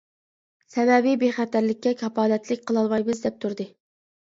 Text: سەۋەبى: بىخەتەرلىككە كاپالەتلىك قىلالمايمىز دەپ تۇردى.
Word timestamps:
سەۋەبى: 0.75 1.13
بىخەتەرلىككە 1.25 1.95
كاپالەتلىك 2.01 2.67
قىلالمايمىز 2.73 3.25
دەپ 3.29 3.41
تۇردى. 3.47 3.71